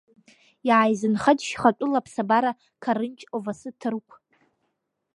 Иааизынхеит 0.67 1.39
шьхатәыла 1.47 1.97
аԥсабара 1.99 2.51
қарынџь-Овасы 2.83 3.69
ҭырқә. 3.79 4.13